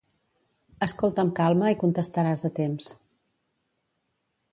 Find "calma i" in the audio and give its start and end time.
1.39-1.77